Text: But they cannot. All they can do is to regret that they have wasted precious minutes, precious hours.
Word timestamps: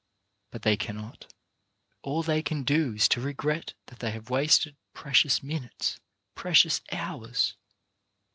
But 0.49 0.63
they 0.63 0.77
cannot. 0.77 1.31
All 2.01 2.23
they 2.23 2.41
can 2.41 2.63
do 2.63 2.95
is 2.95 3.07
to 3.09 3.21
regret 3.21 3.73
that 3.85 3.99
they 3.99 4.09
have 4.09 4.31
wasted 4.31 4.75
precious 4.95 5.43
minutes, 5.43 5.99
precious 6.33 6.81
hours. 6.91 7.55